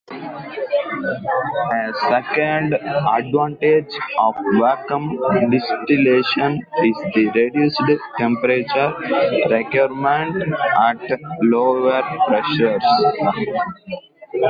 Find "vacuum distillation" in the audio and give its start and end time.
4.59-6.59